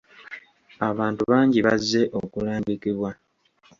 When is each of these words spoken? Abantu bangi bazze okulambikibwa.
Abantu 0.89 1.21
bangi 1.31 1.59
bazze 1.65 2.01
okulambikibwa. 2.21 3.11